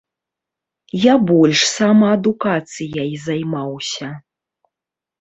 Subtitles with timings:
[1.03, 4.15] Я больш самаадукацыяй займаўся.